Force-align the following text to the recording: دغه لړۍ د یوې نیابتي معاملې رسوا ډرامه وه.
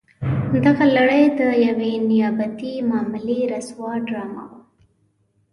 دغه 0.65 0.85
لړۍ 0.95 1.23
د 1.39 1.41
یوې 1.65 1.91
نیابتي 2.09 2.73
معاملې 2.89 3.39
رسوا 3.53 3.91
ډرامه 4.07 4.43
وه. 4.49 4.59